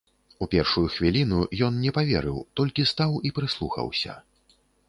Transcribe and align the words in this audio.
У 0.45 0.45
першую 0.53 0.85
хвіліну 0.95 1.41
ён 1.69 1.77
не 1.83 1.93
паверыў, 1.99 2.41
толькі 2.61 2.89
стаў 2.93 3.11
і 3.31 3.37
прыслухаўся. 3.41 4.21